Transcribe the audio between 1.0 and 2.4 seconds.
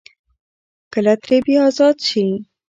ترې بيا ازاد شي ـ